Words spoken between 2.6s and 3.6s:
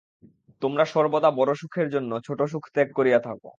ত্যাগ করিয়া থাক।